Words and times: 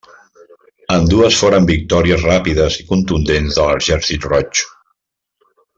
Ambdues 0.95 1.37
foren 1.41 1.67
victòries 1.73 2.25
ràpides 2.29 2.81
i 2.85 2.89
contundents 2.95 3.61
de 3.61 3.69
l'Exèrcit 3.69 4.27
Roig. 4.33 4.65